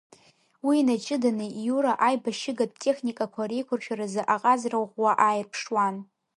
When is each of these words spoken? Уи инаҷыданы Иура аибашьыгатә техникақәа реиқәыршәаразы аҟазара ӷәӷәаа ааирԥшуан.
Уи 0.65 0.75
инаҷыданы 0.81 1.47
Иура 1.65 1.93
аибашьыгатә 2.07 2.77
техникақәа 2.83 3.43
реиқәыршәаразы 3.49 4.21
аҟазара 4.33 4.79
ӷәӷәаа 4.83 5.11
ааирԥшуан. 5.25 5.95